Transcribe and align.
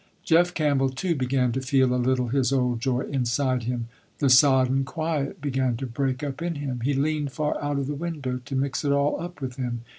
Jeff 0.23 0.51
Campbell 0.55 0.89
too 0.89 1.13
began 1.13 1.51
to 1.51 1.61
feel 1.61 1.93
a 1.93 1.95
little 1.95 2.29
his 2.29 2.51
old 2.51 2.79
joy 2.79 3.01
inside 3.01 3.65
him. 3.65 3.87
The 4.17 4.31
sodden 4.31 4.83
quiet 4.83 5.39
began 5.41 5.77
to 5.77 5.85
break 5.85 6.23
up 6.23 6.41
in 6.41 6.55
him. 6.55 6.79
He 6.79 6.95
leaned 6.95 7.33
far 7.33 7.61
out 7.63 7.77
of 7.77 7.85
the 7.85 7.93
window 7.93 8.39
to 8.45 8.55
mix 8.55 8.83
it 8.83 8.91
all 8.91 9.21
up 9.21 9.41
with 9.41 9.57
him. 9.57 9.83